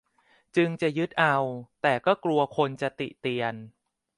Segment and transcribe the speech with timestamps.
[0.55, 1.37] จึงจะยึดเอา
[1.81, 3.55] แต่ก็กลัวคนจะติเตียน